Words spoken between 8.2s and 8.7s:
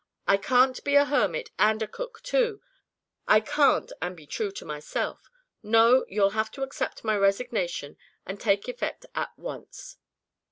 to take